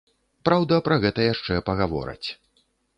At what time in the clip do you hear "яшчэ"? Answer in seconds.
1.33-1.61